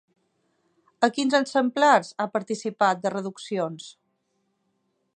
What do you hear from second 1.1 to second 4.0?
quins exemplars ha participat de Reduccions?